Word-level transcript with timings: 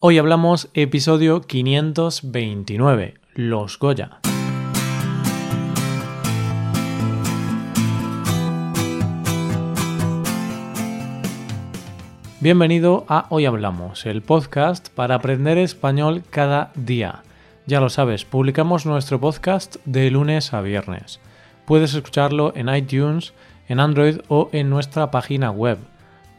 Hoy 0.00 0.16
hablamos 0.16 0.70
episodio 0.74 1.40
529, 1.40 3.14
Los 3.34 3.80
Goya. 3.80 4.20
Bienvenido 12.38 13.06
a 13.08 13.26
Hoy 13.30 13.46
Hablamos, 13.46 14.06
el 14.06 14.22
podcast 14.22 14.88
para 14.90 15.16
aprender 15.16 15.58
español 15.58 16.22
cada 16.30 16.70
día. 16.76 17.24
Ya 17.66 17.80
lo 17.80 17.88
sabes, 17.88 18.24
publicamos 18.24 18.86
nuestro 18.86 19.18
podcast 19.18 19.78
de 19.84 20.12
lunes 20.12 20.54
a 20.54 20.60
viernes. 20.60 21.18
Puedes 21.66 21.94
escucharlo 21.94 22.52
en 22.54 22.72
iTunes, 22.72 23.34
en 23.66 23.80
Android 23.80 24.20
o 24.28 24.48
en 24.52 24.70
nuestra 24.70 25.10
página 25.10 25.50
web. 25.50 25.78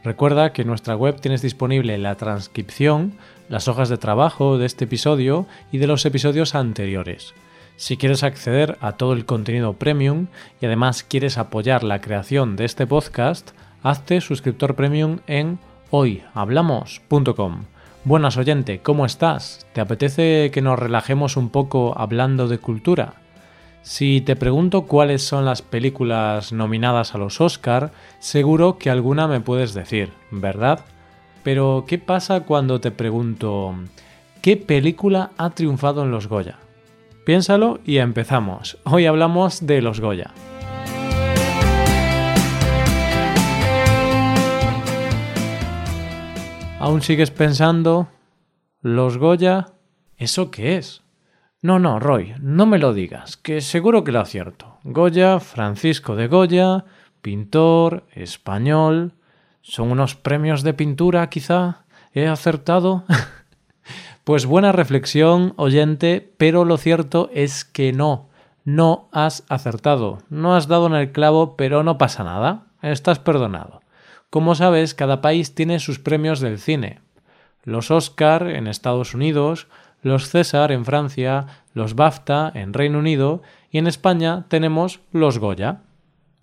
Recuerda 0.02 0.52
que 0.52 0.62
en 0.62 0.68
nuestra 0.68 0.96
web 0.96 1.20
tienes 1.20 1.42
disponible 1.42 1.98
la 1.98 2.14
transcripción 2.14 3.18
las 3.50 3.66
hojas 3.66 3.88
de 3.88 3.98
trabajo 3.98 4.56
de 4.56 4.64
este 4.64 4.84
episodio 4.84 5.46
y 5.72 5.78
de 5.78 5.88
los 5.88 6.06
episodios 6.06 6.54
anteriores. 6.54 7.34
Si 7.76 7.96
quieres 7.96 8.22
acceder 8.22 8.78
a 8.80 8.92
todo 8.92 9.12
el 9.12 9.26
contenido 9.26 9.72
premium 9.72 10.28
y 10.60 10.66
además 10.66 11.02
quieres 11.02 11.36
apoyar 11.36 11.82
la 11.82 12.00
creación 12.00 12.54
de 12.54 12.64
este 12.64 12.86
podcast, 12.86 13.50
hazte 13.82 14.20
suscriptor 14.20 14.76
premium 14.76 15.18
en 15.26 15.58
hoyhablamos.com. 15.90 17.64
Buenas 18.04 18.36
oyente, 18.36 18.80
¿cómo 18.80 19.04
estás? 19.04 19.66
¿Te 19.72 19.80
apetece 19.80 20.50
que 20.52 20.62
nos 20.62 20.78
relajemos 20.78 21.36
un 21.36 21.50
poco 21.50 21.98
hablando 21.98 22.46
de 22.46 22.58
cultura? 22.58 23.19
Si 23.82 24.20
te 24.20 24.36
pregunto 24.36 24.82
cuáles 24.82 25.22
son 25.22 25.46
las 25.46 25.62
películas 25.62 26.52
nominadas 26.52 27.14
a 27.14 27.18
los 27.18 27.40
Oscar, 27.40 27.92
seguro 28.18 28.76
que 28.76 28.90
alguna 28.90 29.26
me 29.26 29.40
puedes 29.40 29.72
decir, 29.72 30.12
¿verdad? 30.30 30.84
Pero, 31.42 31.84
¿qué 31.88 31.98
pasa 31.98 32.40
cuando 32.40 32.80
te 32.80 32.90
pregunto 32.90 33.74
qué 34.42 34.58
película 34.58 35.30
ha 35.38 35.50
triunfado 35.50 36.02
en 36.02 36.10
los 36.10 36.28
Goya? 36.28 36.58
Piénsalo 37.24 37.80
y 37.86 37.96
empezamos. 37.96 38.76
Hoy 38.84 39.06
hablamos 39.06 39.66
de 39.66 39.80
los 39.80 40.00
Goya. 40.00 40.32
¿Aún 46.78 47.00
sigues 47.00 47.30
pensando? 47.30 48.08
¿Los 48.82 49.16
Goya? 49.16 49.68
¿Eso 50.18 50.50
qué 50.50 50.76
es? 50.76 51.02
No, 51.62 51.78
no, 51.78 52.00
Roy, 52.00 52.34
no 52.40 52.64
me 52.64 52.78
lo 52.78 52.94
digas, 52.94 53.36
que 53.36 53.60
seguro 53.60 54.02
que 54.02 54.12
lo 54.12 54.20
acierto. 54.20 54.78
Goya, 54.82 55.40
Francisco 55.40 56.16
de 56.16 56.26
Goya, 56.26 56.86
pintor, 57.20 58.04
español. 58.14 59.12
¿Son 59.60 59.90
unos 59.90 60.14
premios 60.14 60.62
de 60.62 60.72
pintura, 60.72 61.28
quizá? 61.28 61.84
¿He 62.14 62.26
acertado? 62.26 63.04
pues 64.24 64.46
buena 64.46 64.72
reflexión, 64.72 65.52
oyente, 65.56 66.32
pero 66.38 66.64
lo 66.64 66.78
cierto 66.78 67.28
es 67.34 67.66
que 67.66 67.92
no, 67.92 68.30
no 68.64 69.10
has 69.12 69.44
acertado. 69.50 70.16
No 70.30 70.56
has 70.56 70.66
dado 70.66 70.86
en 70.86 70.94
el 70.94 71.12
clavo, 71.12 71.56
pero 71.56 71.82
no 71.82 71.98
pasa 71.98 72.24
nada. 72.24 72.68
Estás 72.80 73.18
perdonado. 73.18 73.82
Como 74.30 74.54
sabes, 74.54 74.94
cada 74.94 75.20
país 75.20 75.54
tiene 75.54 75.78
sus 75.78 75.98
premios 75.98 76.40
del 76.40 76.58
cine. 76.58 77.00
Los 77.64 77.90
Oscar 77.90 78.48
en 78.48 78.66
Estados 78.66 79.12
Unidos, 79.12 79.66
los 80.02 80.30
César 80.30 80.72
en 80.72 80.84
Francia, 80.84 81.46
los 81.74 81.94
BAFTA 81.94 82.50
en 82.54 82.72
Reino 82.72 82.98
Unido 82.98 83.42
y 83.70 83.78
en 83.78 83.86
España 83.86 84.46
tenemos 84.48 84.98
los 85.12 85.38
Goya. 85.38 85.82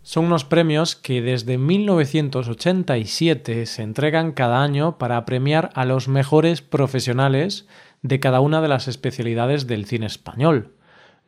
Son 0.04 0.26
unos 0.26 0.46
premios 0.46 0.96
que 0.96 1.22
desde 1.22 1.58
1987 1.58 3.66
se 3.66 3.84
entregan 3.84 4.32
cada 4.32 4.64
año 4.64 4.98
para 4.98 5.26
premiar 5.26 5.70
a 5.74 5.84
los 5.84 6.08
mejores 6.08 6.62
profesionales 6.62 7.68
de 8.02 8.22
cada 8.22 8.40
una 8.40 8.62
de 8.62 8.70
las 8.70 8.88
especialidades 8.88 9.68
del 9.68 9.86
cine 9.86 10.06
español. 10.06 10.76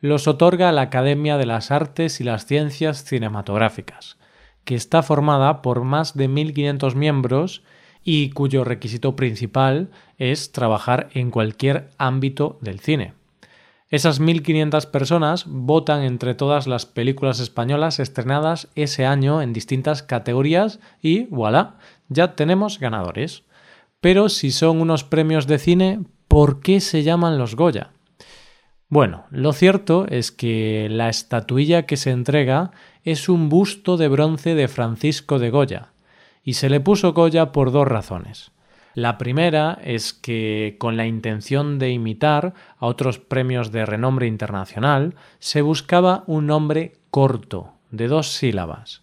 Los 0.00 0.26
otorga 0.28 0.72
la 0.72 0.80
Academia 0.82 1.36
de 1.36 1.44
las 1.44 1.70
Artes 1.70 2.22
y 2.22 2.24
las 2.24 2.46
Ciencias 2.46 3.04
Cinematográficas, 3.04 4.16
que 4.64 4.76
está 4.76 5.02
formada 5.02 5.60
por 5.60 5.84
más 5.84 6.16
de 6.16 6.30
1.500 6.30 6.94
miembros 6.94 7.62
y 8.04 8.30
cuyo 8.30 8.64
requisito 8.64 9.16
principal 9.16 9.90
es 10.18 10.52
trabajar 10.52 11.08
en 11.14 11.30
cualquier 11.30 11.88
ámbito 11.98 12.58
del 12.60 12.80
cine. 12.80 13.14
Esas 13.90 14.20
1.500 14.20 14.86
personas 14.86 15.44
votan 15.48 16.04
entre 16.04 16.34
todas 16.34 16.68
las 16.68 16.86
películas 16.86 17.40
españolas 17.40 17.98
estrenadas 17.98 18.68
ese 18.76 19.04
año 19.04 19.42
en 19.42 19.52
distintas 19.52 20.04
categorías 20.04 20.78
y 21.02 21.24
voilà, 21.24 21.74
ya 22.08 22.36
tenemos 22.36 22.78
ganadores. 22.78 23.42
Pero 24.00 24.28
si 24.28 24.52
son 24.52 24.80
unos 24.80 25.02
premios 25.02 25.48
de 25.48 25.58
cine, 25.58 26.00
¿por 26.28 26.60
qué 26.60 26.80
se 26.80 27.02
llaman 27.02 27.36
los 27.36 27.56
Goya? 27.56 27.90
Bueno, 28.88 29.24
lo 29.30 29.52
cierto 29.52 30.06
es 30.08 30.30
que 30.30 30.88
la 30.90 31.08
estatuilla 31.08 31.86
que 31.86 31.96
se 31.96 32.10
entrega 32.10 32.70
es 33.04 33.28
un 33.28 33.48
busto 33.48 33.96
de 33.96 34.08
bronce 34.08 34.54
de 34.54 34.68
Francisco 34.68 35.38
de 35.38 35.50
Goya, 35.50 35.92
y 36.42 36.54
se 36.54 36.70
le 36.70 36.80
puso 36.80 37.12
Goya 37.12 37.52
por 37.52 37.72
dos 37.72 37.86
razones. 37.86 38.52
La 38.94 39.18
primera 39.18 39.78
es 39.84 40.12
que, 40.12 40.76
con 40.78 40.96
la 40.96 41.06
intención 41.06 41.78
de 41.78 41.90
imitar 41.90 42.54
a 42.78 42.86
otros 42.86 43.18
premios 43.18 43.70
de 43.70 43.86
renombre 43.86 44.26
internacional, 44.26 45.14
se 45.38 45.62
buscaba 45.62 46.24
un 46.26 46.46
nombre 46.46 46.94
corto, 47.10 47.74
de 47.90 48.08
dos 48.08 48.32
sílabas. 48.32 49.02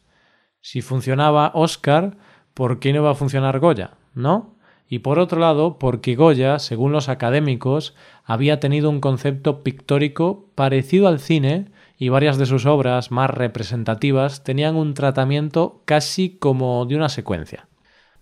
Si 0.62 0.82
funcionaba 0.82 1.52
Oscar, 1.54 2.18
¿por 2.54 2.80
qué 2.80 2.92
no 2.92 3.04
va 3.04 3.12
a 3.12 3.16
funcionar 3.16 3.60
Goya? 3.60 3.92
¿No? 4.14 4.58
Y 4.90 5.00
por 5.00 5.20
otro 5.20 5.40
lado, 5.40 5.80
porque 5.80 6.16
Goya, 6.16 6.60
según 6.60 6.92
los 6.92 7.08
académicos, 7.10 7.96
había 8.24 8.60
tenido 8.60 8.90
un 8.90 9.00
concepto 9.00 9.64
pictórico 9.64 10.50
parecido 10.56 11.08
al 11.08 11.20
cine 11.20 11.72
y 11.98 12.10
varias 12.10 12.38
de 12.38 12.46
sus 12.46 12.66
obras 12.66 13.12
más 13.12 13.30
representativas 13.30 14.44
tenían 14.44 14.76
un 14.76 14.94
tratamiento 14.94 15.82
casi 15.86 16.38
como 16.38 16.86
de 16.86 16.96
una 16.96 17.10
secuencia. 17.10 17.68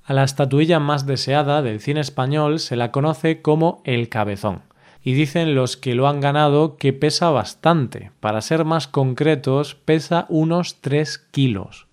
A 0.03 0.13
la 0.13 0.24
estatuilla 0.24 0.80
más 0.80 1.06
deseada 1.06 1.62
del 1.62 1.80
cine 1.80 2.00
español 2.00 2.59
se 2.59 2.75
la 2.75 2.91
conoce 2.91 3.41
como 3.41 3.81
el 3.85 4.08
cabezón, 4.08 4.62
y 5.02 5.14
dicen 5.14 5.56
los 5.56 5.78
que 5.78 5.96
lo 5.96 6.08
han 6.08 6.19
ganado 6.19 6.78
que 6.78 6.94
pesa 6.94 7.30
bastante. 7.30 8.12
Para 8.19 8.41
ser 8.41 8.66
más 8.66 8.88
concretos, 8.88 9.75
pesa 9.75 10.25
unos 10.30 10.81
3 10.81 11.18
kilos. 11.31 11.88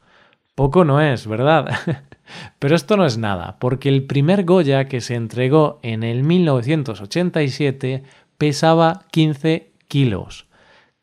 Poco 0.54 0.84
no 0.84 1.00
es, 1.00 1.26
¿verdad? 1.26 1.71
Pero 2.59 2.76
esto 2.76 2.97
no 2.97 3.04
es 3.04 3.19
nada, 3.19 3.56
porque 3.59 3.88
el 3.88 4.04
primer 4.04 4.44
Goya 4.44 4.88
que 4.88 5.00
se 5.00 5.15
entregó 5.15 5.81
en 5.82 6.03
el 6.03 6.22
1987 6.22 8.03
pesaba 8.38 9.04
15 9.10 9.72
kilos. 9.88 10.47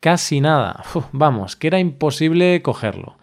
Casi 0.00 0.40
nada. 0.40 0.82
vamos, 1.12 1.56
que 1.56 1.66
era 1.66 1.78
imposible 1.78 2.62
cogerlo. 2.62 3.16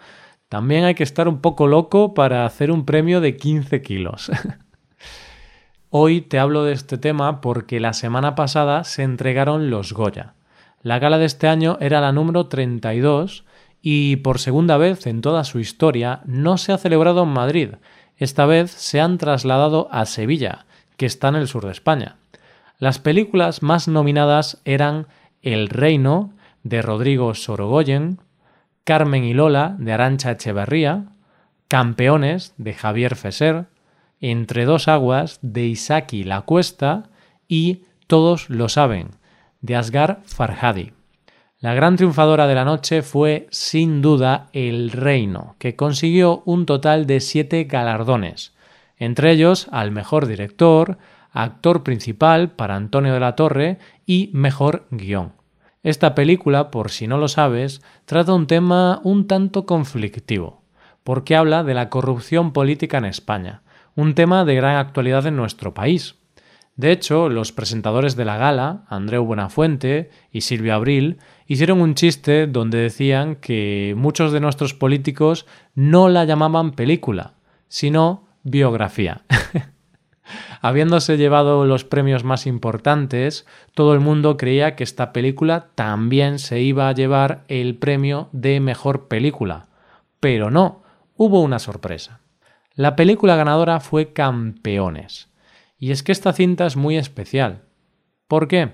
También 0.48 0.86
hay 0.86 0.96
que 0.96 1.04
estar 1.04 1.28
un 1.28 1.42
poco 1.42 1.68
loco 1.68 2.14
para 2.14 2.46
hacer 2.46 2.72
un 2.72 2.86
premio 2.86 3.20
de 3.20 3.36
15 3.36 3.82
kilos. 3.82 4.32
Hoy 5.90 6.22
te 6.22 6.40
hablo 6.40 6.64
de 6.64 6.74
este 6.74 6.98
tema 6.98 7.42
porque 7.42 7.80
la 7.80 7.94
semana 7.94 8.36
pasada 8.36 8.84
se 8.84 9.04
entregaron 9.04 9.70
los 9.70 9.94
Goya. 9.94 10.36
La 10.82 11.00
gala 11.00 11.18
de 11.18 11.26
este 11.26 11.48
año 11.48 11.78
era 11.82 12.00
la 12.00 12.12
número 12.12 12.48
32 12.48 13.44
y 13.82 14.18
por 14.18 14.40
segunda 14.40 14.78
vez 14.78 15.08
en 15.08 15.22
toda 15.22 15.44
su 15.44 15.60
historia 15.60 16.22
no 16.26 16.58
se 16.58 16.72
ha 16.72 16.78
celebrado 16.78 17.24
en 17.24 17.30
Madrid. 17.30 17.70
Esta 18.18 18.46
vez 18.46 18.72
se 18.72 19.02
han 19.02 19.18
trasladado 19.18 19.88
a 19.92 20.06
Sevilla, 20.06 20.66
que 20.96 21.06
está 21.06 21.30
en 21.30 21.36
el 21.36 21.48
sur 21.48 21.66
de 21.66 21.72
España. 21.72 22.18
Las 22.80 23.00
películas 23.00 23.64
más 23.64 23.88
nominadas 23.88 24.62
eran 24.66 25.08
El 25.42 25.70
Reino, 25.70 26.32
de 26.68 26.82
Rodrigo 26.82 27.34
Sorogoyen, 27.34 28.20
Carmen 28.84 29.24
y 29.24 29.34
Lola 29.34 29.76
de 29.80 29.94
Arancha 29.94 30.32
Echeverría, 30.32 31.06
Campeones 31.68 32.54
de 32.58 32.74
Javier 32.74 33.16
Feser, 33.16 33.66
Entre 34.20 34.66
dos 34.66 34.88
aguas 34.88 35.40
de 35.42 35.66
Isaki 35.66 36.24
La 36.24 36.42
Cuesta 36.42 37.10
y 37.48 37.84
Todos 38.08 38.50
lo 38.50 38.70
saben 38.70 39.12
de 39.62 39.76
Asgar 39.76 40.22
Farhadi. 40.26 40.94
La 41.60 41.74
gran 41.74 41.96
triunfadora 41.96 42.48
de 42.48 42.56
la 42.56 42.66
noche 42.66 43.02
fue 43.02 43.48
sin 43.50 44.02
duda 44.02 44.48
El 44.54 44.92
Reino, 44.92 45.56
que 45.60 45.76
consiguió 45.76 46.44
un 46.46 46.66
total 46.66 47.08
de 47.08 47.20
siete 47.20 47.64
galardones, 47.64 48.54
entre 48.98 49.32
ellos 49.32 49.68
al 49.72 49.92
mejor 49.92 50.28
director, 50.28 50.98
actor 51.32 51.84
principal 51.84 52.52
para 52.52 52.76
Antonio 52.76 53.14
de 53.14 53.20
la 53.20 53.36
Torre 53.36 53.80
y 54.06 54.30
mejor 54.34 54.86
guion. 54.92 55.34
Esta 55.84 56.16
película, 56.16 56.72
por 56.72 56.92
si 56.92 57.08
no 57.08 57.18
lo 57.18 57.28
sabes, 57.28 57.82
trata 58.06 58.34
un 58.34 58.48
tema 58.48 59.00
un 59.04 59.28
tanto 59.28 59.66
conflictivo, 59.66 60.64
porque 61.04 61.36
habla 61.36 61.64
de 61.64 61.74
la 61.74 61.90
corrupción 61.90 62.52
política 62.52 62.98
en 62.98 63.06
España, 63.06 63.62
un 63.96 64.14
tema 64.14 64.44
de 64.46 64.56
gran 64.56 64.78
actualidad 64.78 65.26
en 65.28 65.36
nuestro 65.36 65.74
país. 65.74 66.16
De 66.76 66.92
hecho, 66.92 67.30
los 67.30 67.52
presentadores 67.52 68.16
de 68.16 68.26
la 68.26 68.38
gala, 68.38 68.86
Andreu 68.88 69.24
Buenafuente 69.26 70.12
y 70.32 70.42
Silvia 70.42 70.76
Abril, 70.76 71.18
hicieron 71.48 71.82
un 71.82 71.96
chiste 71.96 72.46
donde 72.46 72.78
decían 72.78 73.36
que 73.36 73.96
muchos 73.98 74.32
de 74.32 74.40
nuestros 74.40 74.76
políticos 74.76 75.48
no 75.74 76.10
la 76.10 76.26
llamaban 76.26 76.72
película, 76.74 77.34
sino 77.68 78.28
biografía. 78.44 79.24
Habiéndose 80.62 81.18
llevado 81.18 81.66
los 81.66 81.84
premios 81.84 82.24
más 82.24 82.48
importantes, 82.48 83.46
todo 83.74 83.94
el 83.94 84.00
mundo 84.00 84.38
creía 84.38 84.76
que 84.76 84.84
esta 84.84 85.14
película 85.14 85.70
también 85.76 86.40
se 86.40 86.62
iba 86.62 86.90
a 86.90 86.94
llevar 86.94 87.44
el 87.48 87.76
premio 87.76 88.30
de 88.32 88.60
mejor 88.60 89.08
película. 89.08 89.68
Pero 90.20 90.50
no, 90.50 90.84
hubo 91.16 91.42
una 91.42 91.60
sorpresa. 91.60 92.22
La 92.74 92.96
película 92.96 93.36
ganadora 93.36 93.80
fue 93.80 94.14
Campeones. 94.14 95.30
Y 95.80 95.92
es 95.92 96.04
que 96.04 96.12
esta 96.12 96.34
cinta 96.34 96.66
es 96.66 96.76
muy 96.76 96.98
especial. 96.98 97.64
¿Por 98.28 98.48
qué? 98.48 98.72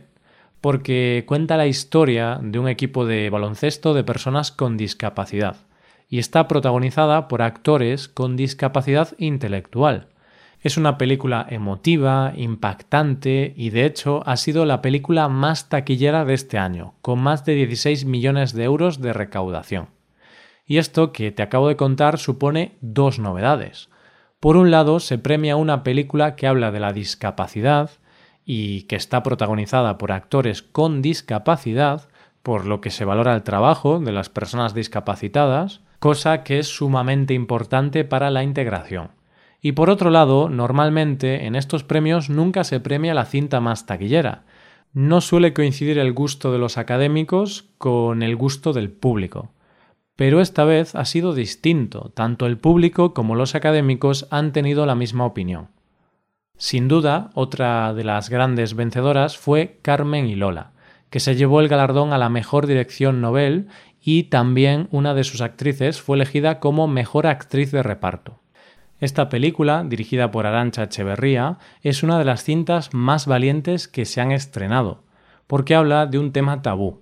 Porque 0.62 1.26
cuenta 1.28 1.58
la 1.58 1.68
historia 1.68 2.40
de 2.42 2.60
un 2.60 2.70
equipo 2.70 3.06
de 3.06 3.30
baloncesto 3.30 3.94
de 3.94 4.04
personas 4.04 4.52
con 4.52 4.78
discapacidad 4.78 5.58
y 6.14 6.20
está 6.20 6.48
protagonizada 6.48 7.28
por 7.28 7.42
actores 7.42 8.08
con 8.08 8.36
discapacidad 8.36 9.10
intelectual. 9.18 10.10
Es 10.64 10.78
una 10.78 10.98
película 10.98 11.46
emotiva, 11.50 12.32
impactante 12.38 13.54
y 13.58 13.72
de 13.72 13.86
hecho 13.86 14.24
ha 14.26 14.38
sido 14.38 14.64
la 14.64 14.82
película 14.82 15.28
más 15.28 15.68
taquillera 15.68 16.24
de 16.24 16.36
este 16.36 16.58
año, 16.58 16.94
con 17.02 17.20
más 17.20 17.44
de 17.44 17.54
16 17.56 18.06
millones 18.06 18.54
de 18.54 18.64
euros 18.64 19.02
de 19.02 19.12
recaudación. 19.12 19.90
Y 20.66 20.78
esto 20.78 21.12
que 21.12 21.34
te 21.34 21.44
acabo 21.44 21.68
de 21.68 21.76
contar 21.76 22.18
supone 22.18 22.78
dos 22.80 23.20
novedades. 23.20 23.90
Por 24.40 24.56
un 24.56 24.72
lado, 24.72 25.02
se 25.02 25.18
premia 25.18 25.58
una 25.58 25.84
película 25.84 26.38
que 26.38 26.48
habla 26.48 26.72
de 26.72 26.80
la 26.80 26.94
discapacidad 26.94 27.92
y 28.46 28.84
que 28.84 28.96
está 28.96 29.22
protagonizada 29.22 29.98
por 29.98 30.14
actores 30.14 30.62
con 30.62 31.02
discapacidad, 31.02 32.08
por 32.42 32.66
lo 32.66 32.80
que 32.80 32.90
se 32.90 33.04
valora 33.04 33.36
el 33.36 33.44
trabajo 33.44 34.00
de 34.00 34.14
las 34.14 34.30
personas 34.30 34.74
discapacitadas, 34.74 35.82
cosa 36.00 36.44
que 36.44 36.60
es 36.60 36.68
sumamente 36.68 37.34
importante 37.34 38.06
para 38.06 38.32
la 38.32 38.44
integración. 38.44 39.10
Y 39.66 39.72
por 39.72 39.90
otro 39.90 40.10
lado, 40.10 40.50
normalmente 40.50 41.46
en 41.46 41.56
estos 41.56 41.86
premios 41.86 42.30
nunca 42.30 42.66
se 42.66 42.82
premia 42.82 43.14
la 43.14 43.24
cinta 43.24 43.62
más 43.62 43.86
taquillera. 43.86 44.44
No 44.92 45.22
suele 45.22 45.54
coincidir 45.54 45.98
el 46.00 46.12
gusto 46.12 46.52
de 46.52 46.60
los 46.60 46.78
académicos 46.78 47.70
con 47.78 48.24
el 48.24 48.36
gusto 48.36 48.74
del 48.74 48.92
público. 48.92 49.54
Pero 50.18 50.42
esta 50.42 50.66
vez 50.66 50.96
ha 50.96 51.06
sido 51.06 51.34
distinto, 51.34 52.12
tanto 52.14 52.46
el 52.46 52.58
público 52.58 53.14
como 53.14 53.36
los 53.36 53.56
académicos 53.56 54.28
han 54.32 54.52
tenido 54.52 54.86
la 54.86 54.96
misma 54.96 55.26
opinión. 55.26 55.70
Sin 56.58 56.90
duda, 56.90 57.30
otra 57.34 57.94
de 57.94 58.04
las 58.04 58.30
grandes 58.30 58.76
vencedoras 58.76 59.38
fue 59.38 59.80
Carmen 59.82 60.28
y 60.28 60.36
Lola, 60.36 60.74
que 61.10 61.22
se 61.22 61.38
llevó 61.38 61.62
el 61.62 61.70
galardón 61.70 62.12
a 62.12 62.18
la 62.18 62.28
mejor 62.28 62.68
dirección 62.68 63.22
novel 63.22 63.70
y 64.02 64.24
también 64.24 64.90
una 64.92 65.14
de 65.14 65.24
sus 65.24 65.40
actrices 65.40 66.02
fue 66.02 66.18
elegida 66.18 66.60
como 66.60 66.90
mejor 66.90 67.28
actriz 67.28 67.72
de 67.72 67.82
reparto. 67.82 68.43
Esta 69.00 69.30
película, 69.30 69.84
dirigida 69.84 70.32
por 70.32 70.46
Arancha 70.46 70.84
Echeverría, 70.84 71.58
es 71.82 72.04
una 72.04 72.18
de 72.20 72.26
las 72.26 72.44
cintas 72.44 72.94
más 72.94 73.26
valientes 73.26 73.88
que 73.88 74.06
se 74.06 74.22
han 74.22 74.32
estrenado, 74.32 75.04
porque 75.48 75.76
habla 75.76 76.06
de 76.06 76.20
un 76.20 76.32
tema 76.32 76.62
tabú. 76.62 77.02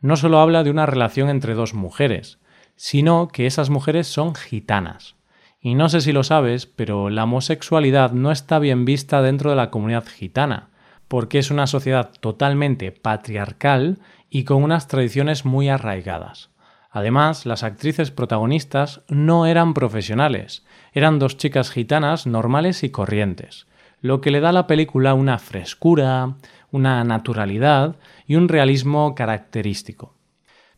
No 0.00 0.16
solo 0.16 0.40
habla 0.40 0.64
de 0.64 0.70
una 0.70 0.86
relación 0.86 1.28
entre 1.28 1.54
dos 1.54 1.74
mujeres, 1.74 2.38
sino 2.74 3.28
que 3.28 3.46
esas 3.46 3.70
mujeres 3.70 4.06
son 4.06 4.34
gitanas. 4.34 5.16
Y 5.60 5.74
no 5.74 5.88
sé 5.88 6.00
si 6.00 6.12
lo 6.12 6.22
sabes, 6.22 6.66
pero 6.66 7.10
la 7.10 7.24
homosexualidad 7.24 8.12
no 8.12 8.30
está 8.30 8.58
bien 8.58 8.84
vista 8.84 9.22
dentro 9.22 9.50
de 9.50 9.56
la 9.56 9.70
comunidad 9.70 10.06
gitana, 10.06 10.68
porque 11.08 11.38
es 11.38 11.50
una 11.50 11.66
sociedad 11.66 12.10
totalmente 12.20 12.92
patriarcal 12.92 13.98
y 14.28 14.44
con 14.44 14.62
unas 14.62 14.88
tradiciones 14.88 15.44
muy 15.44 15.68
arraigadas. 15.68 16.50
Además, 16.96 17.44
las 17.44 17.62
actrices 17.62 18.10
protagonistas 18.10 19.02
no 19.08 19.44
eran 19.44 19.74
profesionales, 19.74 20.64
eran 20.94 21.18
dos 21.18 21.36
chicas 21.36 21.70
gitanas 21.70 22.26
normales 22.26 22.82
y 22.84 22.88
corrientes, 22.88 23.66
lo 24.00 24.22
que 24.22 24.30
le 24.30 24.40
da 24.40 24.48
a 24.48 24.52
la 24.52 24.66
película 24.66 25.12
una 25.12 25.38
frescura, 25.38 26.36
una 26.70 27.04
naturalidad 27.04 27.96
y 28.26 28.36
un 28.36 28.48
realismo 28.48 29.14
característico. 29.14 30.14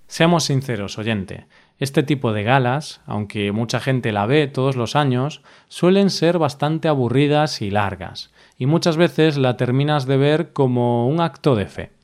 Seamos 0.08 0.42
sinceros, 0.42 0.98
oyente, 0.98 1.46
este 1.78 2.02
tipo 2.02 2.32
de 2.32 2.42
galas, 2.42 3.00
aunque 3.06 3.52
mucha 3.52 3.78
gente 3.78 4.10
la 4.10 4.26
ve 4.26 4.48
todos 4.48 4.74
los 4.74 4.96
años, 4.96 5.42
suelen 5.68 6.10
ser 6.10 6.40
bastante 6.40 6.88
aburridas 6.88 7.62
y 7.62 7.70
largas, 7.70 8.32
y 8.56 8.66
muchas 8.66 8.96
veces 8.96 9.38
la 9.38 9.56
terminas 9.56 10.04
de 10.04 10.16
ver 10.16 10.52
como 10.52 11.06
un 11.06 11.20
acto 11.20 11.54
de 11.54 11.66
fe. 11.66 11.97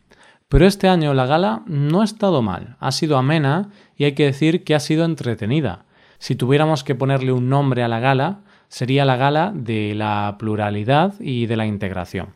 Pero 0.55 0.69
este 0.69 0.89
año 0.89 1.15
la 1.15 1.27
gala 1.27 1.63
no 1.67 2.01
ha 2.01 2.05
estado 2.05 2.41
mal, 2.41 2.77
ha 2.79 2.93
sido 2.93 3.19
amena 3.19 3.71
y 3.97 4.05
hay 4.05 4.13
que 4.13 4.27
decir 4.27 4.63
que 4.63 4.77
ha 4.77 4.79
sido 4.79 5.05
entretenida. 5.05 5.85
Si 6.19 6.37
tuviéramos 6.37 6.85
que 6.85 6.95
ponerle 6.95 7.33
un 7.33 7.49
nombre 7.49 7.83
a 7.83 7.89
la 7.89 7.99
gala, 7.99 8.43
sería 8.69 9.05
la 9.05 9.17
gala 9.17 9.51
de 9.53 9.97
la 9.97 10.37
pluralidad 10.39 11.15
y 11.19 11.47
de 11.47 11.57
la 11.57 11.67
integración. 11.67 12.35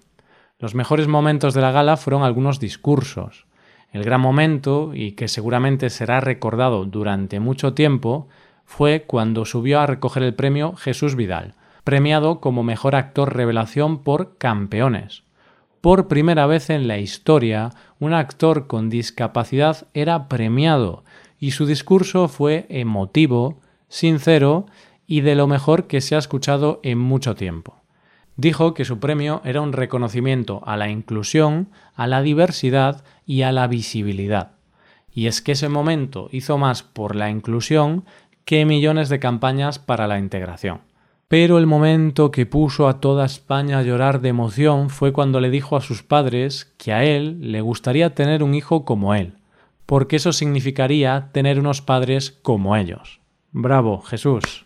Los 0.59 0.75
mejores 0.75 1.07
momentos 1.07 1.55
de 1.55 1.61
la 1.61 1.71
gala 1.71 1.97
fueron 1.97 2.25
algunos 2.25 2.59
discursos. 2.59 3.47
El 3.93 4.03
gran 4.03 4.21
momento, 4.21 4.91
y 4.95 5.13
que 5.13 5.29
seguramente 5.29 5.89
será 5.89 6.19
recordado 6.19 6.87
durante 6.87 7.39
mucho 7.39 7.73
tiempo, 7.73 8.27
fue 8.65 9.05
cuando 9.07 9.45
subió 9.45 9.79
a 9.79 9.87
recoger 9.87 10.25
el 10.25 10.35
premio 10.35 10.75
Jesús 10.75 11.15
Vidal, 11.15 11.55
premiado 11.85 12.41
como 12.41 12.65
mejor 12.65 12.97
actor 12.97 13.37
revelación 13.37 14.03
por 14.03 14.39
Campeones. 14.39 15.23
Por 15.81 16.09
primera 16.09 16.47
vez 16.47 16.71
en 16.71 16.89
la 16.89 16.99
historia, 16.99 17.71
un 18.01 18.13
actor 18.13 18.67
con 18.67 18.91
discapacidad 18.91 19.87
era 19.95 20.29
premiado 20.29 21.05
y 21.39 21.53
su 21.53 21.67
discurso 21.67 22.27
fue 22.27 22.67
emotivo, 22.69 23.61
sincero 23.89 24.67
y 25.07 25.21
de 25.21 25.37
lo 25.37 25.47
mejor 25.47 25.87
que 25.87 26.01
se 26.01 26.17
ha 26.17 26.19
escuchado 26.19 26.81
en 26.83 26.99
mucho 26.99 27.37
tiempo. 27.37 27.77
Dijo 28.37 28.75
que 28.75 28.85
su 28.85 28.99
premio 28.99 29.41
era 29.45 29.61
un 29.61 29.73
reconocimiento 29.73 30.63
a 30.67 30.77
la 30.77 30.91
inclusión, 30.91 31.69
a 31.95 32.07
la 32.07 32.23
diversidad 32.23 33.05
y 33.25 33.43
a 33.43 33.53
la 33.53 33.67
visibilidad. 33.69 34.53
Y 35.13 35.27
es 35.27 35.43
que 35.43 35.53
ese 35.53 35.69
momento 35.69 36.29
hizo 36.33 36.59
más 36.59 36.83
por 36.83 37.17
la 37.17 37.31
inclusión 37.31 38.05
que 38.45 38.65
millones 38.65 39.09
de 39.09 39.19
campañas 39.21 39.79
para 39.79 40.07
la 40.07 40.19
integración. 40.19 40.88
Pero 41.29 41.59
el 41.59 41.67
momento 41.67 42.31
que 42.31 42.47
puso 42.47 42.89
a 42.89 43.01
toda 43.01 43.27
España 43.27 43.79
a 43.79 43.83
llorar 43.83 44.23
de 44.23 44.31
emoción 44.31 44.89
fue 44.89 45.13
cuando 45.13 45.41
le 45.41 45.51
dijo 45.51 45.77
a 45.77 45.83
sus 45.83 46.03
padres 46.03 46.73
que 46.79 46.91
a 46.95 47.05
él 47.05 47.53
le 47.53 47.61
gustaría 47.61 48.15
tener 48.15 48.43
un 48.43 48.55
hijo 48.55 48.87
como 48.87 49.15
él, 49.15 49.35
porque 49.85 50.17
eso 50.17 50.33
significaría 50.33 51.29
tener 51.33 51.61
unos 51.61 51.83
padres 51.83 52.31
como 52.31 52.77
ellos. 52.77 53.21
Bravo, 53.53 54.01
Jesús. 54.01 54.65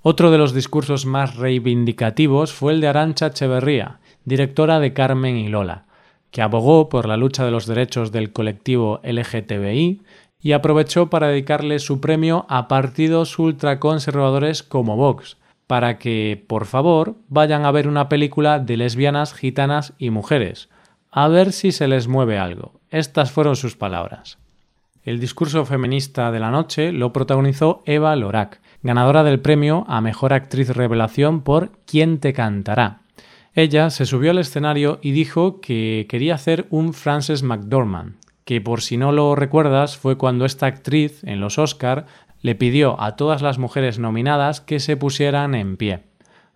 Otro 0.00 0.30
de 0.30 0.38
los 0.38 0.54
discursos 0.54 1.04
más 1.04 1.36
reivindicativos 1.36 2.54
fue 2.54 2.72
el 2.72 2.80
de 2.80 2.88
Arancha 2.88 3.26
Echeverría, 3.26 4.00
directora 4.24 4.80
de 4.80 4.94
Carmen 4.94 5.36
y 5.36 5.48
Lola, 5.48 5.84
que 6.30 6.40
abogó 6.40 6.88
por 6.88 7.06
la 7.06 7.18
lucha 7.18 7.44
de 7.44 7.50
los 7.50 7.66
derechos 7.66 8.10
del 8.10 8.32
colectivo 8.32 9.00
LGTBI 9.04 10.00
y 10.40 10.52
aprovechó 10.52 11.10
para 11.10 11.28
dedicarle 11.28 11.78
su 11.78 12.00
premio 12.00 12.46
a 12.48 12.68
partidos 12.68 13.38
ultraconservadores 13.38 14.62
como 14.62 14.96
Vox, 14.96 15.36
para 15.70 15.98
que, 15.98 16.44
por 16.48 16.66
favor, 16.66 17.14
vayan 17.28 17.64
a 17.64 17.70
ver 17.70 17.86
una 17.86 18.08
película 18.08 18.58
de 18.58 18.76
lesbianas, 18.76 19.32
gitanas 19.32 19.92
y 19.98 20.10
mujeres. 20.10 20.68
A 21.12 21.28
ver 21.28 21.52
si 21.52 21.70
se 21.70 21.86
les 21.86 22.08
mueve 22.08 22.40
algo. 22.40 22.80
Estas 22.90 23.30
fueron 23.30 23.54
sus 23.54 23.76
palabras. 23.76 24.38
El 25.04 25.20
discurso 25.20 25.64
feminista 25.64 26.32
de 26.32 26.40
la 26.40 26.50
noche 26.50 26.90
lo 26.90 27.12
protagonizó 27.12 27.84
Eva 27.86 28.16
Lorac, 28.16 28.60
ganadora 28.82 29.22
del 29.22 29.38
premio 29.38 29.84
a 29.86 30.00
Mejor 30.00 30.32
Actriz 30.32 30.70
Revelación 30.70 31.42
por 31.42 31.70
¿Quién 31.86 32.18
te 32.18 32.32
cantará? 32.32 33.02
Ella 33.54 33.90
se 33.90 34.06
subió 34.06 34.32
al 34.32 34.38
escenario 34.38 34.98
y 35.02 35.12
dijo 35.12 35.60
que 35.60 36.08
quería 36.08 36.34
hacer 36.34 36.66
un 36.70 36.94
Frances 36.94 37.44
McDormand, 37.44 38.16
que 38.44 38.60
por 38.60 38.80
si 38.82 38.96
no 38.96 39.12
lo 39.12 39.36
recuerdas 39.36 39.96
fue 39.96 40.18
cuando 40.18 40.46
esta 40.46 40.66
actriz 40.66 41.22
en 41.22 41.38
los 41.38 41.60
Oscar 41.60 42.06
le 42.42 42.54
pidió 42.54 43.00
a 43.00 43.16
todas 43.16 43.42
las 43.42 43.58
mujeres 43.58 43.98
nominadas 43.98 44.60
que 44.60 44.80
se 44.80 44.96
pusieran 44.96 45.54
en 45.54 45.76
pie. 45.76 46.00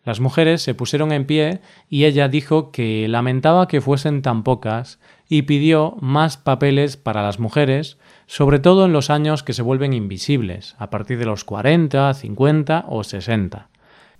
Las 0.04 0.20
mujeres 0.20 0.60
se 0.60 0.74
pusieron 0.74 1.12
en 1.12 1.24
pie 1.24 1.60
y 1.88 2.04
ella 2.04 2.28
dijo 2.28 2.70
que 2.70 3.08
lamentaba 3.08 3.68
que 3.68 3.80
fuesen 3.80 4.20
tan 4.20 4.42
pocas 4.42 5.00
y 5.28 5.42
pidió 5.42 5.96
más 6.00 6.36
papeles 6.36 6.98
para 6.98 7.22
las 7.22 7.38
mujeres, 7.38 7.98
sobre 8.26 8.58
todo 8.58 8.84
en 8.84 8.92
los 8.92 9.08
años 9.08 9.42
que 9.42 9.54
se 9.54 9.62
vuelven 9.62 9.94
invisibles, 9.94 10.76
a 10.78 10.90
partir 10.90 11.18
de 11.18 11.24
los 11.24 11.44
40, 11.44 12.12
50 12.12 12.84
o 12.88 13.02
60, 13.02 13.68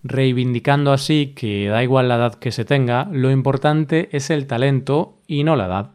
reivindicando 0.02 0.92
así 0.92 1.34
que 1.36 1.68
da 1.68 1.82
igual 1.82 2.08
la 2.08 2.16
edad 2.16 2.34
que 2.34 2.52
se 2.52 2.64
tenga, 2.64 3.06
lo 3.12 3.30
importante 3.30 4.08
es 4.12 4.30
el 4.30 4.46
talento 4.46 5.18
y 5.26 5.44
no 5.44 5.54
la 5.54 5.66
edad. 5.66 5.90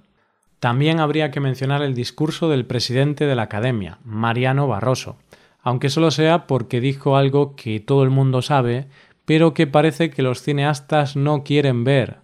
También 0.60 1.00
habría 1.00 1.32
que 1.32 1.40
mencionar 1.40 1.82
el 1.82 1.96
discurso 1.96 2.50
del 2.50 2.66
presidente 2.66 3.26
de 3.26 3.36
la 3.36 3.44
Academia, 3.44 3.98
Mariano 4.04 4.68
Barroso, 4.68 5.18
aunque 5.62 5.90
solo 5.90 6.12
sea 6.12 6.48
porque 6.48 6.82
dijo 6.82 7.18
algo 7.18 7.56
que 7.56 7.80
todo 7.80 8.04
el 8.04 8.10
mundo 8.10 8.42
sabe, 8.42 8.88
pero 9.26 9.54
que 9.54 9.68
parece 9.68 10.10
que 10.10 10.24
los 10.24 10.42
cineastas 10.42 11.16
no 11.16 11.44
quieren 11.44 11.84
ver. 11.84 12.18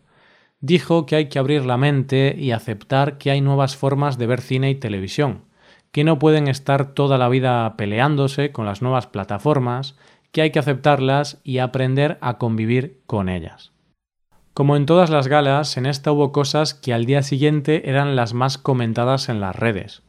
Dijo 0.60 1.06
que 1.06 1.16
hay 1.16 1.30
que 1.30 1.38
abrir 1.38 1.66
la 1.66 1.78
mente 1.78 2.36
y 2.38 2.52
aceptar 2.52 3.18
que 3.18 3.30
hay 3.30 3.42
nuevas 3.42 3.76
formas 3.76 4.18
de 4.18 4.26
ver 4.26 4.42
cine 4.42 4.72
y 4.72 4.76
televisión, 4.76 5.44
que 5.92 6.04
no 6.04 6.18
pueden 6.18 6.48
estar 6.48 6.94
toda 6.94 7.18
la 7.18 7.30
vida 7.30 7.76
peleándose 7.78 8.52
con 8.52 8.66
las 8.66 8.82
nuevas 8.82 9.08
plataformas, 9.08 9.96
que 10.32 10.42
hay 10.42 10.52
que 10.52 10.60
aceptarlas 10.60 11.40
y 11.44 11.60
aprender 11.60 12.18
a 12.22 12.38
convivir 12.38 13.02
con 13.06 13.30
ellas. 13.30 13.72
Como 14.54 14.76
en 14.76 14.86
todas 14.86 15.10
las 15.10 15.28
galas, 15.28 15.78
en 15.78 15.86
esta 15.86 16.12
hubo 16.12 16.32
cosas 16.32 16.74
que 16.74 16.94
al 16.94 17.06
día 17.06 17.24
siguiente 17.24 17.90
eran 17.90 18.16
las 18.16 18.34
más 18.34 18.58
comentadas 18.58 19.30
en 19.30 19.42
las 19.42 19.56
redes, 19.56 20.02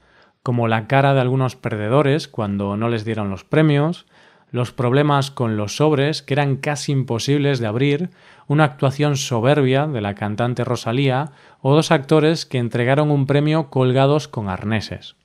como 0.46 0.68
la 0.68 0.86
cara 0.86 1.12
de 1.12 1.20
algunos 1.20 1.56
perdedores 1.56 2.28
cuando 2.28 2.76
no 2.76 2.88
les 2.88 3.04
dieron 3.04 3.30
los 3.30 3.42
premios, 3.42 4.06
los 4.52 4.70
problemas 4.70 5.32
con 5.32 5.56
los 5.56 5.74
sobres 5.74 6.22
que 6.22 6.34
eran 6.34 6.54
casi 6.54 6.92
imposibles 6.92 7.58
de 7.58 7.66
abrir, 7.66 8.10
una 8.46 8.62
actuación 8.62 9.16
soberbia 9.16 9.88
de 9.88 10.00
la 10.00 10.14
cantante 10.14 10.62
Rosalía 10.62 11.32
o 11.62 11.74
dos 11.74 11.90
actores 11.90 12.46
que 12.46 12.58
entregaron 12.58 13.10
un 13.10 13.26
premio 13.26 13.70
colgados 13.70 14.28
con 14.28 14.48
arneses. 14.48 15.16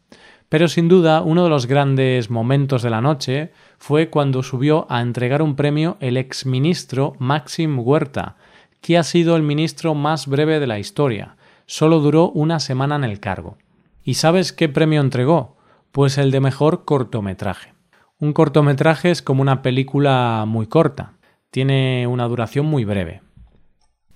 Pero 0.49 0.67
sin 0.67 0.87
duda 0.87 1.21
uno 1.21 1.43
de 1.43 1.51
los 1.51 1.67
grandes 1.67 2.31
momentos 2.31 2.81
de 2.81 2.89
la 2.89 3.01
noche 3.01 3.51
fue 3.77 4.09
cuando 4.09 4.41
subió 4.41 4.87
a 4.89 5.01
entregar 5.01 5.43
un 5.43 5.55
premio 5.55 5.97
el 5.99 6.17
exministro 6.17 7.13
Maxim 7.19 7.77
Huerta, 7.77 8.37
que 8.81 8.97
ha 8.97 9.03
sido 9.03 9.35
el 9.35 9.43
ministro 9.43 9.93
más 9.93 10.25
breve 10.25 10.59
de 10.59 10.65
la 10.65 10.79
historia. 10.79 11.35
Solo 11.67 11.99
duró 11.99 12.31
una 12.31 12.59
semana 12.59 12.95
en 12.95 13.03
el 13.03 13.19
cargo. 13.19 13.57
¿Y 14.03 14.15
sabes 14.15 14.51
qué 14.51 14.67
premio 14.67 15.01
entregó? 15.01 15.58
Pues 15.91 16.17
el 16.17 16.31
de 16.31 16.39
mejor 16.39 16.86
cortometraje. 16.86 17.74
Un 18.20 18.34
cortometraje 18.34 19.12
es 19.12 19.22
como 19.22 19.41
una 19.41 19.62
película 19.62 20.46
muy 20.48 20.67
corta, 20.67 21.13
tiene 21.51 22.08
una 22.08 22.27
duración 22.27 22.65
muy 22.65 22.86
breve. 22.86 23.22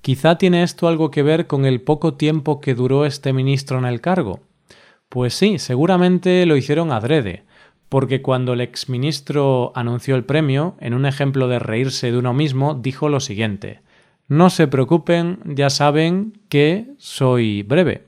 Quizá 0.02 0.38
tiene 0.38 0.64
esto 0.64 0.88
algo 0.88 1.10
que 1.10 1.24
ver 1.24 1.48
con 1.48 1.66
el 1.66 1.82
poco 1.82 2.14
tiempo 2.14 2.62
que 2.62 2.76
duró 2.76 3.06
este 3.06 3.34
ministro 3.34 3.80
en 3.80 3.86
el 3.86 4.02
cargo. 4.02 4.42
Pues 5.10 5.34
sí, 5.34 5.60
seguramente 5.60 6.46
lo 6.46 6.56
hicieron 6.56 6.92
adrede, 6.92 7.44
porque 7.90 8.22
cuando 8.22 8.54
el 8.54 8.62
exministro 8.62 9.72
anunció 9.76 10.16
el 10.16 10.26
premio, 10.26 10.76
en 10.80 10.94
un 10.94 11.06
ejemplo 11.06 11.48
de 11.48 11.60
reírse 11.60 12.12
de 12.12 12.18
uno 12.18 12.34
mismo, 12.34 12.76
dijo 12.76 13.10
lo 13.10 13.20
siguiente 13.20 13.82
No 14.28 14.50
se 14.50 14.68
preocupen, 14.68 15.40
ya 15.46 15.70
saben 15.70 16.34
que 16.50 16.88
soy 16.98 17.64
breve. 17.64 18.06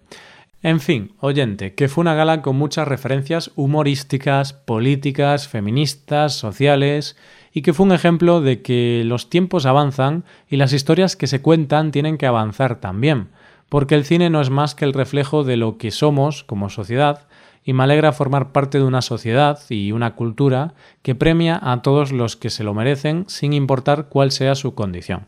En 0.63 0.79
fin, 0.79 1.13
oyente, 1.19 1.75
que 1.75 1.87
fue 1.87 2.01
una 2.01 2.15
gala 2.15 2.41
con 2.41 2.55
muchas 2.55 2.87
referencias 2.87 3.51
humorísticas, 3.55 4.53
políticas, 4.53 5.47
feministas, 5.47 6.33
sociales, 6.33 7.15
y 7.53 7.61
que 7.61 7.73
fue 7.73 7.85
un 7.85 7.91
ejemplo 7.91 8.41
de 8.41 8.63
que 8.63 9.03
los 9.05 9.29
tiempos 9.29 9.67
avanzan 9.67 10.23
y 10.49 10.57
las 10.57 10.73
historias 10.73 11.15
que 11.15 11.27
se 11.27 11.43
cuentan 11.43 11.91
tienen 11.91 12.17
que 12.17 12.25
avanzar 12.25 12.79
también, 12.79 13.27
porque 13.69 13.93
el 13.93 14.03
cine 14.03 14.31
no 14.31 14.41
es 14.41 14.49
más 14.49 14.73
que 14.73 14.85
el 14.85 14.93
reflejo 14.93 15.43
de 15.43 15.57
lo 15.57 15.77
que 15.77 15.91
somos 15.91 16.43
como 16.43 16.69
sociedad, 16.69 17.27
y 17.63 17.73
me 17.73 17.83
alegra 17.83 18.11
formar 18.11 18.51
parte 18.51 18.79
de 18.79 18.85
una 18.85 19.03
sociedad 19.03 19.59
y 19.69 19.91
una 19.91 20.15
cultura 20.15 20.73
que 21.03 21.15
premia 21.15 21.59
a 21.61 21.81
todos 21.83 22.11
los 22.11 22.35
que 22.35 22.49
se 22.49 22.63
lo 22.63 22.73
merecen 22.73 23.25
sin 23.27 23.53
importar 23.53 24.07
cuál 24.09 24.31
sea 24.31 24.55
su 24.55 24.73
condición. 24.73 25.27